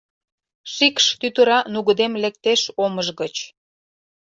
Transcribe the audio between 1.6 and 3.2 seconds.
нугыдем лектеш омыж